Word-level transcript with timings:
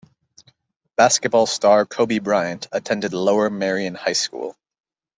Basketball 0.95 1.45
star 1.45 1.85
Kobe 1.85 2.17
Bryant 2.17 2.67
attended 2.71 3.13
Lower 3.13 3.51
Merion 3.51 3.93
High 3.93 4.13
School. 4.13 4.55